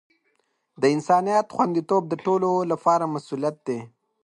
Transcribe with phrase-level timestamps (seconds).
[0.81, 3.79] د انسانیت خوندیتوب د ټولو لپاره مسؤولیت دی.